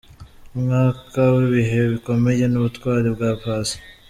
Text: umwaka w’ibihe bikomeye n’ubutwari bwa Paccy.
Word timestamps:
umwaka 0.55 1.19
w’ibihe 1.35 1.79
bikomeye 1.91 2.43
n’ubutwari 2.47 3.07
bwa 3.15 3.31
Paccy. 3.41 3.77